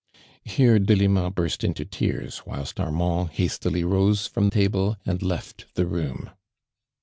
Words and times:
Here 0.43 0.79
Delima 0.79 1.29
burst 1.29 1.63
into 1.63 1.85
tears 1.85 2.41
whilst 2.43 2.79
Ar 2.79 2.91
mand 2.91 3.29
hastily 3.33 3.83
roce 3.83 4.25
from 4.25 4.49
table 4.49 4.97
and 5.05 5.21
left 5.21 5.67
the 5.75 5.85
room. 5.85 6.31